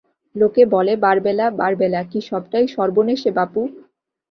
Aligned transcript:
লোকে 0.35 0.63
বলে 0.73 0.93
বারবেলা, 1.05 1.45
বারবেলা 1.61 2.01
কী 2.11 2.19
সবটাই 2.29 2.65
সর্বনেশে 2.75 3.29
বাপু? 3.37 3.61